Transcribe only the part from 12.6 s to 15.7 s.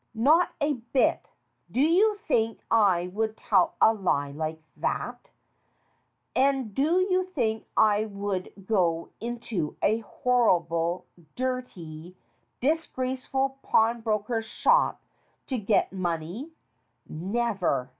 disgraceful pawnbroker's shop to